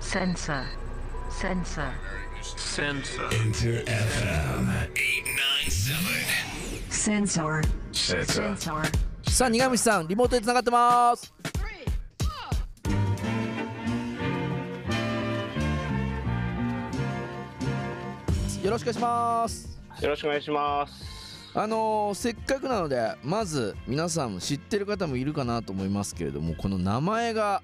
[0.00, 0.64] Sensor.
[1.30, 1.92] Sensor.
[2.42, 3.28] Sensor.
[3.30, 6.90] Enter FM 897.
[6.90, 7.62] Sensor.
[7.92, 8.56] Sensor.
[8.56, 8.82] Sensor.
[9.30, 11.32] さあ苦虫さんリモートでつながってます
[18.62, 21.20] よろしくお願いしますよろしくお願いします。
[21.54, 27.60] あのーせっかくなのでまず皆さん知ってる方もいるかなと思いますけれどもこの名前が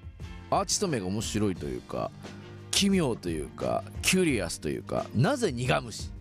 [0.49, 2.11] アーティスト名が面白いというか
[2.71, 6.11] 奇妙というかキュリアスというかなぜ苦虫？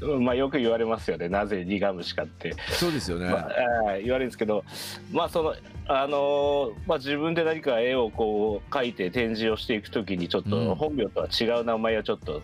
[0.00, 1.28] う んまあよく言われますよね。
[1.28, 3.50] なぜ苦虫かって、そうですよね、まあ
[3.96, 4.64] えー言われるんですけど、
[5.12, 5.54] まあその
[5.86, 12.42] あのーまあ自分で何か絵をこう描いて展示をしていくときにちょっうんと本名とは違う名前をちょっと、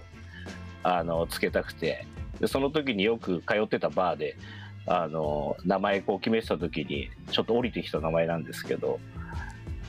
[0.82, 2.06] あのつけたくて、
[2.40, 4.36] でその時によく通ってたバーで。
[4.86, 8.98] あの名前こう決めてた時にちょっと降りてきた名前なんですけど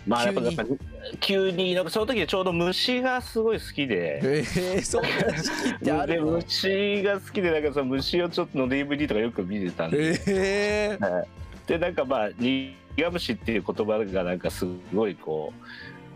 [0.08, 0.56] まあやっぱ急に。
[0.56, 6.32] やっぱ急になんかその時ちょうど虫がすごい好きで、えー、そんな時期ってあでるの？
[6.34, 11.28] 虫が好きでなんかその虫をちょっとの DVD とかよく見てたんで、えー、はい。
[11.68, 12.76] でなんかまあ苦
[13.12, 15.54] 虫っていう言葉がなんかすごいこ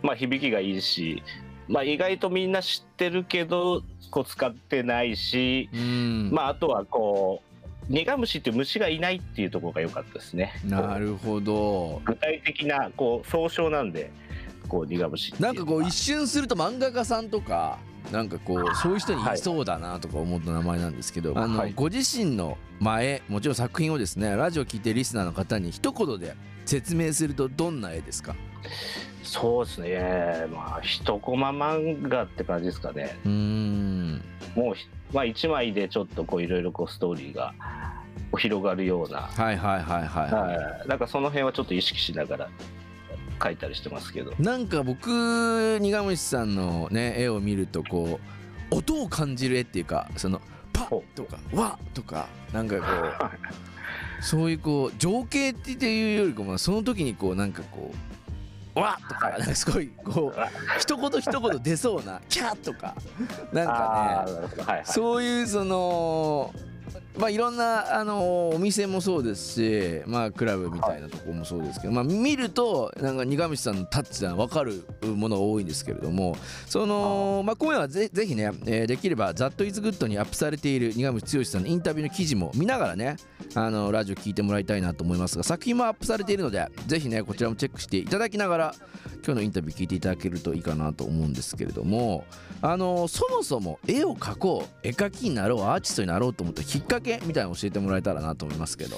[0.04, 1.24] うまあ響きがいいし
[1.68, 6.32] まあ意外とみんな知ってるけどこう使ってないし、うん。
[6.32, 7.55] まああとはこう
[7.90, 10.54] 苦虫っていう虫がいないっていうところが良かったですね。
[10.66, 14.12] なるほど具体的なこう総称なんで
[14.68, 17.80] こう苦虫なんかこう一瞬すると漫画家さんとか
[18.12, 28.36] なんかこうそういう人にいそうだなとか思った名前なんですけど、あのはいご自身の前もちろん作品をですねラジオ聞いてるリスナーの方に一言で説明するとどんな絵ですか？
[29.24, 30.48] そうですね。
[30.54, 33.18] まあ一コマ漫画って感じですかね。
[33.26, 34.22] うーん。
[34.56, 37.54] もうひ、まあ、一枚でちょっとこういろいろこうストーリーが
[38.38, 40.54] 広がるような、はいはいはいはい、はは
[40.86, 42.50] い、なんかその辺はちょっと意識しながら
[43.40, 44.32] 描いたりしてますけど。
[44.32, 48.20] い、なんか僕苦虫さんのね絵を見るとこ
[48.72, 50.42] う音を感じる絵っていうかその
[50.74, 52.84] パッとかわっとかなんかこ
[54.22, 57.92] うそういうこう情景っていうよりかもその時にこうなんかこ
[58.76, 60.40] うわっとかなんかすごいこう
[60.80, 62.96] 一言一言出そうなキャッとか
[63.54, 64.26] なんか
[64.68, 66.54] ねそういうその
[67.18, 76.36] まあいろんなあのお店もそうですしまあクラブみたいなとこもそうですけど、まあ見るとなんか苦虫さんのタッチが分かるものが多いんですけれども
[76.68, 83.18] そのまあ今夜はぜぜひね、えーできれば「ザットイズグッドにアップされている苦虫剛さんのインタビューの記事も見ながらね
[83.56, 88.76] あのラジオ聞いてもらいたいなと思いますが作品もアップされているのでぜひねこちらもチェックしていただきながら
[89.26, 92.26] 今日のインタビュー聞いていただけるといいかなと思うんですけれども
[92.62, 98.98] あのそもそも絵を描こう絵描きになろうアーティストになろうと思ったきっかけみたいなの教えてもらえたらなと思いますけど。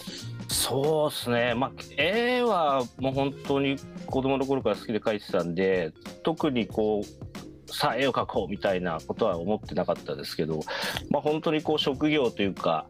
[0.50, 1.54] そうですね。
[1.56, 5.94] まあ絵はもう本当に子供の頃から好きで描いてたんで
[6.24, 10.62] 特にこうさあ絵を描こうみたいなことは思ってなかったですけど、
[11.10, 12.86] まあ、本当にこう職業というか、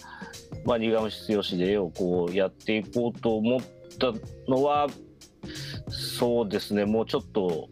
[0.65, 3.59] まあ、苦虫剛で絵をこうやっていこうと思っ
[3.99, 4.13] た
[4.47, 4.87] のは
[6.17, 6.85] そうですね。
[6.85, 7.69] もうちょっと。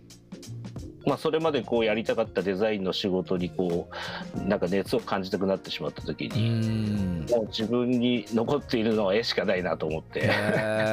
[1.07, 3.87] まあ、それまでこうやりたかったデザインの仕事にこ
[4.35, 7.25] うなんか熱を感じたくなってしまった時うに、ん。
[7.29, 10.27] もう自分に残っているのは絵しかないなと思って。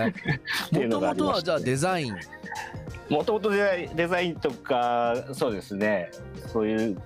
[0.71, 2.17] もともとはじゃあデザイン？
[3.09, 6.11] もともとデザインとかそうですね。
[6.53, 7.01] そういう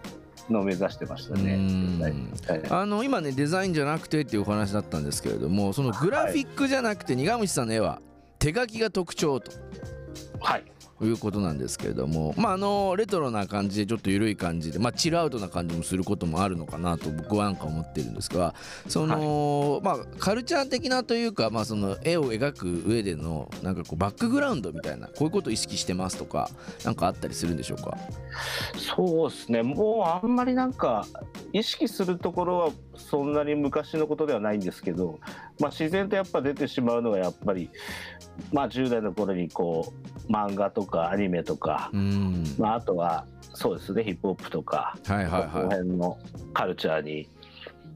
[0.50, 1.54] のを目指してましたね。
[1.54, 2.00] うん。
[2.00, 2.08] は
[2.56, 2.62] い。
[2.70, 8.00] あの今ねデザインじゃなくてっていうお話だったんですけれどもそのグラフィックじゃなくて苦虫さんの絵は
[8.40, 9.52] 手書きが特徴と
[10.40, 10.64] はい。
[11.02, 18.54] いうことなんですけれどもまああのレトロな感じでちょっと緩い感じでまあチルアウトな感じもすることもあるのかなと僕はなんか思ってるんですが
[18.88, 26.48] その、まあカルチャー的なというかまあその絵を描く上でのなんかこうバックグラウンドみたいなこういうことを意識してますとか
[26.82, 27.94] なんかあったりするんでしょうか？
[28.96, 29.62] そうですね。
[29.62, 31.04] もうあんまりなんか
[31.52, 35.20] 意識するところはそんなに昔のことではないんですけど、
[35.60, 37.70] まあ、自然とやっぱ出てしまうのがやっぱり、
[38.52, 39.92] まあ、10代の頃にこ
[40.28, 42.44] う漫画とかアニメとか、うん。
[42.58, 46.18] まあ、あとはそうですねヒップホップとか、はいはいこのはい辺の
[46.52, 47.28] カルチャーに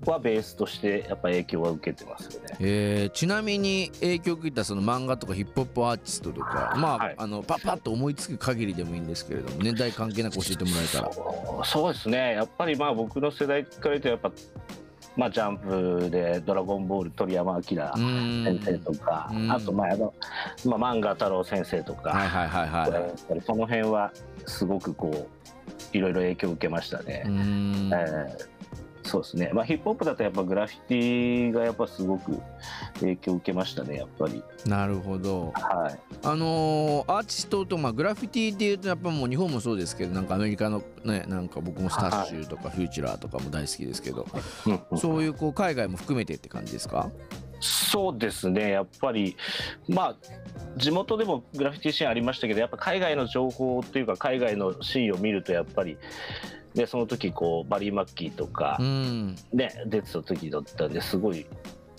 [0.06, 2.56] はベースとしてやっぱ影響は受けてますよね。
[2.60, 7.14] えーちなみに影響を受けたその漫画とかヒップホップアーティストとかまあ,、はい。
[7.18, 11.12] あのパッパッと思いつく限りでもいいんですけれども年代関係なく教えてもらえたら。
[11.12, 12.32] そうそうですね。
[12.32, 14.32] やっぱりまあ僕の世代から言うとやっぱ
[15.20, 19.52] まあジャンプで「ドラゴンボール」鳥山明先生とかうん。
[19.52, 20.14] あとまああの、
[20.64, 23.40] まあ、漫画太郎先生とか、はいはいはいはい。
[23.42, 24.10] その辺は
[24.46, 27.24] すごくこういろいろ影響を受けましたね。
[27.26, 27.90] うん。
[27.92, 28.60] えー
[29.02, 32.38] そうですね、まあ、ヒップホップだとやっぱグラフィティがやっぱすごく
[33.00, 34.42] 影響を受けましたねやっぱり。
[34.66, 35.52] なるほど。
[35.54, 35.98] はい。
[36.22, 44.26] あのーアーティストと、まあ、グラフィティっていうとやっぱもう日本もそうですけどなんかアメリカのねなんか僕もスタッシュとかフューチュラーとかも大好きですけど、
[44.66, 47.10] うんうんそういうこう海外も含めてって感じですか？
[47.60, 49.36] そうですねやっぱり。
[49.88, 50.16] まあ
[50.76, 55.98] 地元でもグラフィティシーンありましたけどやっぱ海外の情報っていうか海外のシーンを見るとやっぱり
[56.74, 59.34] でその時こうバリー・マッキーとかうん。
[59.52, 61.44] ね、出てた時だったんですごい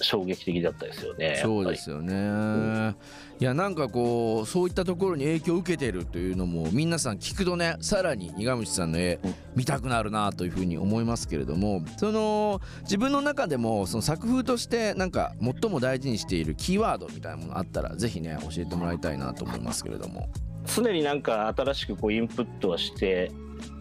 [0.02, 1.40] 衝撃的だったですよね。
[1.42, 2.96] そうですよね、
[3.40, 20.30] いやなんかこうそういったところに影響を受けてるというのも皆さん聞くとねさらに苦虫さんの絵うん見たくなるなというふうに思いますけれどもその自分の中でもその作風としてなんか最も大事にしているキーワードみたいなものあったらぜひね教えてもらいたいなと思いますけれども。
[20.66, 23.32] 常になんか新しくこうインプットはして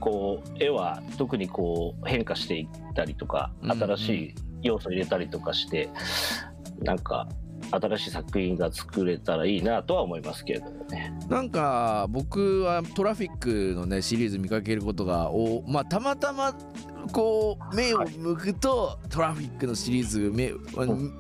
[0.00, 3.78] こう絵は特にこう変化していったりとかうんうん。
[3.78, 5.88] 新しい要素を入れたりとかして、
[6.82, 7.28] なんか
[7.70, 11.12] 新しい作品が作れたらいいなとは思いますけれどもね。
[11.28, 16.54] なんか僕はトラフィックのねシリーズ見かけることがおまあたまたま
[17.12, 20.52] こう目を向くとトラフィックのシリーズ目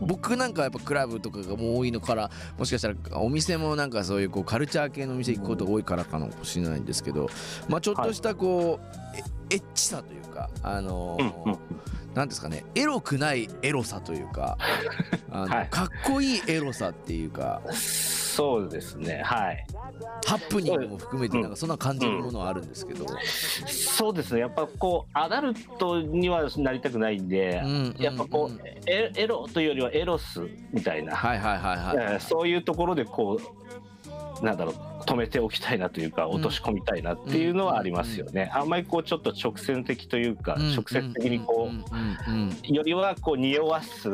[0.00, 7.28] 僕なんかやっぱクラブとかがもう多いのからもしかしたらお店もなんかそういうこうカルチャー系のお店行くことが多いからかもしれないんですけど
[7.68, 8.80] まあちょっとしたこ
[9.14, 11.58] うエエッチさというかあのーうんうん。
[12.14, 14.58] なんですかねエロくないエロさというか
[15.30, 15.68] あの、はい。
[15.68, 19.22] かっこいいエロさっていうかそうですね。
[19.24, 19.66] はい。
[20.24, 21.42] ハプニングも含めてうん。
[21.42, 23.04] なんかそんな感じるものはあるんですけど、
[23.66, 24.40] そうですね。
[24.40, 30.40] やっぱこうアダルトにはなりたくないんで、うんやっぱこう、エエロというよりはエロス
[30.72, 33.38] みたいな、はいはいはいはい、えーそういうところでこ
[34.40, 34.74] うなんだろう
[35.06, 38.50] 止めておきたいなというか落とし込みたいなっていうのはありますよね。
[38.54, 44.08] あんまりこうちょっと直線的というか、直接的にこう、よりはこう匂わす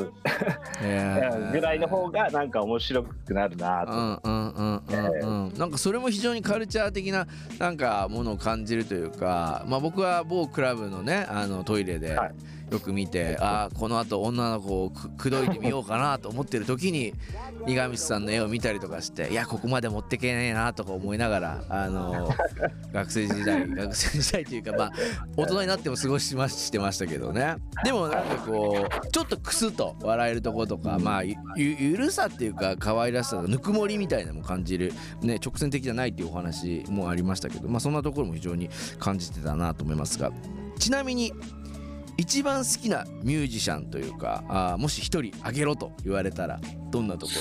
[0.83, 5.59] えーぐらいの方がなんか面白くなるなと。
[5.59, 7.27] なんかそれも非常にカルチャー的な
[7.59, 12.35] なんかものを感じるというかまあ僕は某クラブのねあのトイレではい
[12.71, 17.15] よく見て、ああこのあと女の子をく口説いてみようかなと思ってる時に
[17.67, 22.29] 苦道さんの絵を見たりとかしていやここまで持ってけねえなとか思いながらあの
[22.93, 24.93] 学生時代学生時代というかまあ
[25.37, 27.57] 大人になっても過ごしましてましたけどね。
[27.85, 34.93] でもなんかこうちょっとクスッと笑えるところとかまあゆゆゆるさっていうか可愛らしさぬくもりみたいなのも感じる、
[35.23, 40.33] ね、直線的じゃないっていうお話もありましたけどまあそんなところも非常に感じてたなと思いますが。
[40.79, 41.33] ちなみに
[42.27, 47.33] 一番好きなミュージシャンというかあーもし一人あげろと言われたらどんなとこ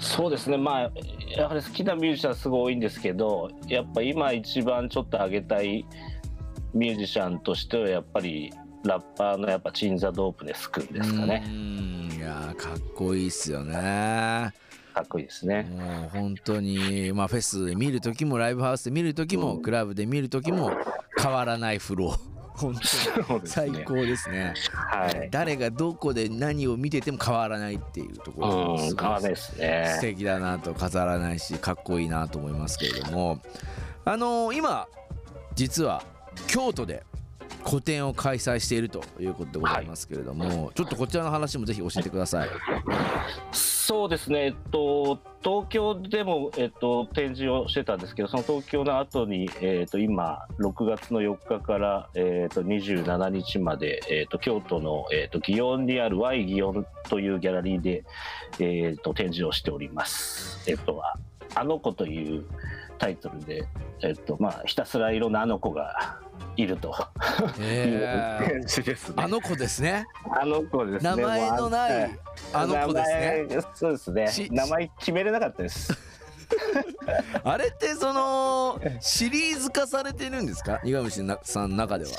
[0.00, 0.56] そうですね。
[0.56, 0.90] まあ
[1.36, 5.86] やはり好きなミュージシャンすごい多いんですけどやっぱ今一番ちょっと上げたい
[6.74, 8.52] ミュージシャンとしてはやっぱり
[8.84, 11.44] ラッパーのやっぱチンザ・ドープネスくんろですかね。
[11.46, 14.52] うーんいやーかっこいいっすよね。
[14.94, 15.62] かっこいいですね。
[15.62, 20.72] もう本当にまあフェスで見る時もライブハウスで見る時もクラブで見る時も
[21.16, 23.46] 変わらないフロー本当に。
[23.46, 24.54] 最高ですね。
[24.72, 25.28] はい。
[25.30, 29.92] 誰がどこで何を見てても変わらないっていうところがうんすごい変わらないですね。
[29.96, 33.40] 素敵だなと飾らないしかっこいいなと思いますけれども。
[34.04, 34.86] あのー今
[35.54, 36.02] 実は
[36.46, 37.04] 京都で
[37.64, 42.48] 個展を開催しているということでございますけれども、ちょっとこちらの話もぜひ教えてください。
[43.52, 58.04] そうですね、えっと、東京でも、えっと、展示をしてたんですけど、その東京の後に、えっと、今、6月の4日から、えっと、27日まで、えっと、京都の、えっと、祇園にある Y 祇園というギャラリーで、
[58.58, 60.70] えっと、展示をしております。
[60.70, 61.14] えっと、あ
[61.54, 62.44] あの子という
[62.98, 63.66] タイトルで、
[64.02, 66.20] えっと、まあ、ひたすらいろんなあの子が
[66.58, 66.96] いると いう
[67.60, 69.14] えー展示ですね。
[69.16, 70.06] あの子ですね。
[70.40, 71.10] あの子ですね。
[71.10, 72.18] 名前のない
[72.52, 73.46] あの子ですね。
[73.74, 74.48] そうですねし。
[74.50, 75.92] 名前決めれなかったです。
[77.44, 80.80] あれってそのシリーズ化されてるんですか？
[80.82, 82.10] 苦虫なさんの中では。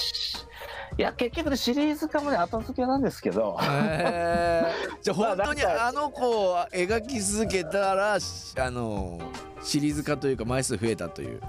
[0.97, 3.57] いや結局ねシリーズ化もね後付けなんですけど。
[3.61, 9.19] へーじゃあ 本当にまあの子を描き続けたらしあの
[9.61, 11.41] シリーズ化というか枚数増えたという。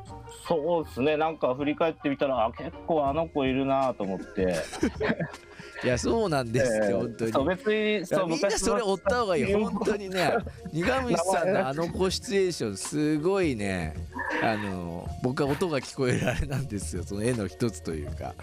[0.47, 1.17] そうですね。
[1.17, 4.55] なんか振り返ってみたらあ結構あの子いるなと思って。
[5.83, 6.89] いやそうなんですって、え。
[6.91, 7.33] ー本当に。
[7.33, 9.55] そう別にそうみんなそれ追った方がいい。
[9.55, 10.35] 本当にね
[10.73, 13.95] 苦虫さんのあの子シチュエーションすごいね。
[14.43, 17.03] あの僕は音が聞こえるあれなんですよ。
[17.03, 18.35] その絵の一つというか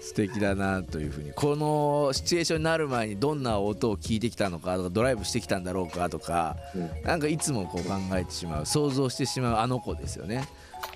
[0.00, 1.32] 素敵だなというふうに。
[1.32, 7.02] このシチュエーションになる前にどんな音を聞いてきたのかとかドライブしてきたんだろうかとかうん。
[7.02, 10.48] なんかいつもこう考えてしまう想像してしまうあの子ですよね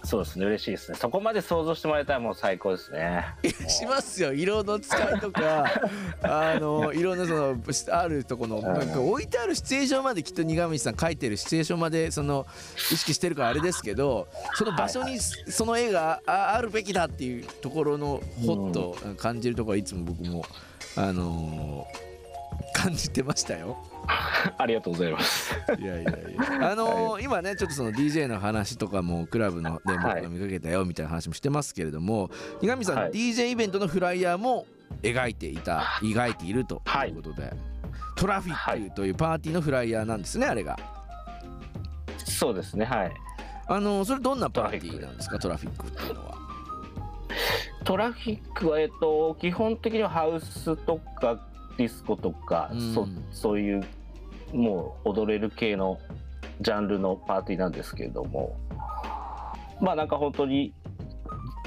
[0.04, 0.46] そうですね。
[0.46, 0.98] 嬉しいですね。
[0.98, 3.24] そこまで想像してもらえたらもう最高ですね。
[3.68, 4.32] しますよ。
[4.32, 5.64] 色の使いとか
[6.22, 7.56] あのいろんなその
[7.90, 12.46] あるとこのなんか置いてあるシチュエーションまできっと苦虫さん書いてるシチュエーションまでその
[12.90, 20.44] 意識してるからあれですけどその場所にその絵がああるべきだっていうところのホッと感じるところはいつも僕も
[20.96, 22.01] あのー
[22.82, 23.76] 感じてましたよ。
[24.58, 25.54] ありがとうございます。
[25.78, 26.70] いやいやいや。
[26.72, 34.66] あのー今ねちょっとその DJ の話とかもクラブのではい僕が見かけたよみたいな話もしてますけれども、苦味さん、はい DJ イベントのフライヤーも
[35.02, 37.52] 描いていた描いているとはいいうことで、
[38.16, 40.78] トラフィックというパーティーのフライヤーなんですねあれが。
[42.24, 43.12] そうですねはい。
[43.68, 46.38] あのーそれどんなパーティーなんですかトラフィックっていうのは？
[47.84, 52.94] トラフィックはえっと基本的にはハウスとかディスコとか、うん。
[52.94, 53.84] そそういう
[54.52, 55.98] もう踊れる系の
[56.60, 58.56] ジャンルのパーティーなんですけれども。
[59.80, 60.72] まあなんか本当に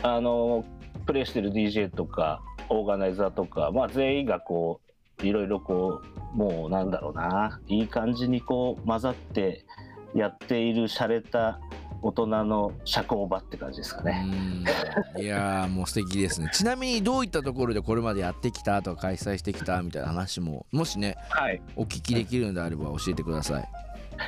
[0.03, 0.63] あの
[1.05, 4.79] プレイしてる DJ とかオーガナイザーとか、まあ、全員がこ
[5.21, 6.01] ういろいろこ
[6.33, 9.65] うもうなんだろうないい感じにこう混ざって
[10.13, 11.59] やっている洒落た
[12.05, 14.24] 大人の社交場って感じですかね。
[15.15, 16.51] うんいやーもう素敵ですね。
[16.53, 23.67] ちなみにどういったところでこれまでやってきたとか開催してきたみたいな話ももしねはいお聞きできるのであれば教えてください。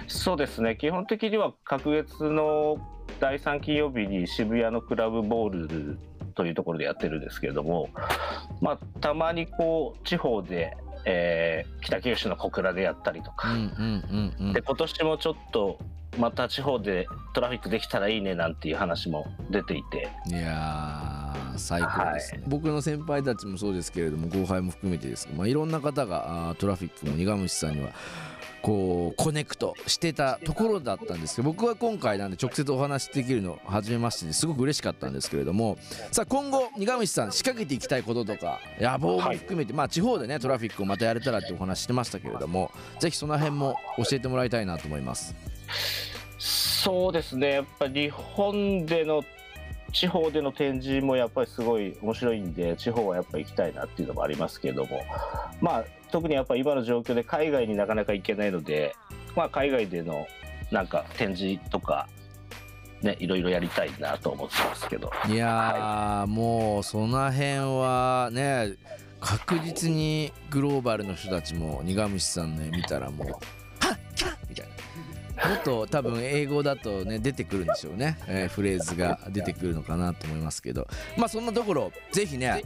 [0.07, 2.77] そうですね基本的には各月の
[3.19, 5.99] 第3金曜日に渋谷のクラブボール
[6.33, 7.89] というところでやってるんですけれども、
[8.59, 13.47] まあ、たまにこう地方で、えー北九州の小倉でやったりとか、
[14.53, 14.61] で。
[14.61, 15.79] 今年もちょっと
[16.17, 20.09] また地方でトラフィックできたらいいねなんていう話も出ていて。
[20.27, 27.89] いやー最高ですね、僕の先輩たちもそうですけれども後輩も含めてですけど、まあ、いろんな方がトラフィックの苦虫さんには
[28.61, 35.77] こうコネクトしてたところだったんですけど僕は今回なんで直接お話しできるの初めましてですごく嬉しかったんですけれども
[36.11, 45.56] さあ今後苦虫さん仕掛けていきたいこととか野望も含めて、まあ地方でねトラフィックをまたやれたらってお話してましたけれどもぜひその辺も教えてもらいたいなと思います。
[46.37, 47.51] そうですね。
[47.51, 49.23] やっぱり日本での
[49.91, 55.01] 地方での展示もやっぱりすごい面白いんで地方はやっぱり行きたいなっていうのもありますけれども。
[55.61, 58.95] まあ特にやっぱり今の状況で海外になかなか行けないので
[59.35, 60.27] まあ海外での
[60.71, 62.07] なんか展示とか
[63.01, 65.11] ねいろいろやりたいなと思ってますけど。
[65.27, 68.75] いやー、もうその辺はね
[69.19, 73.27] 確実にグローバルの人たちも苦虫さんの絵見たらもう
[75.45, 80.87] 「もっと多分英語だとね出てくるんでしょうね、えーフレーズが出てくるのかなと思いますけど。
[81.15, 82.63] まあそんなところぜひね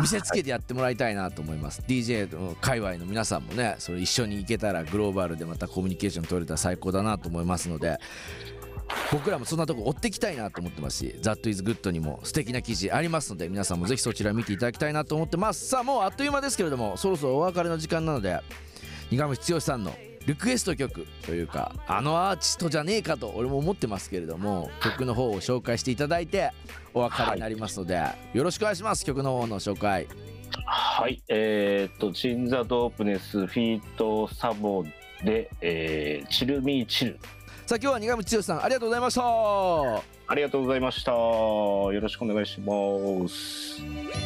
[0.00, 1.82] 見せつけてやってもらいたいなと思います。
[1.86, 7.98] DJ の界隈の皆さんもねそれ一緒に行けたらグローバルでまたコミュニケーション取れたら最高だなと思いますので
[9.10, 15.66] 僕らもそんなとこ追っていきたいなと思ってますし「That is Good」にも素敵な記事ありますので皆さんもぜひそちら見ていただきたいなと思ってます。
[15.68, 18.40] さあもうあっという間ですけれどもそろそろお別れの時間なので
[19.10, 19.94] 苦虫剛さんの
[20.26, 26.52] リクエスト曲というかあのアーティストじゃねえかと俺も思ってますけれども曲の方を紹介していただいて
[26.94, 28.02] お別れになりますので、
[28.34, 30.06] よろしくお願いします曲の方の紹介。
[30.66, 34.84] はいえーっと「チン・ザ・ドープネス・フィート・サボ」
[35.24, 37.18] で、えーチル・ミー・チル。
[37.66, 39.22] さあ今日は苦虫剛さんありがとうございました。
[39.22, 41.12] ありがとうございました。
[41.12, 44.21] よろしくお願いします